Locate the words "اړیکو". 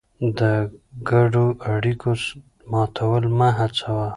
1.73-2.11